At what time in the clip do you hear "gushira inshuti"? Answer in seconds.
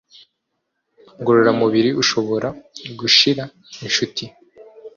2.99-4.25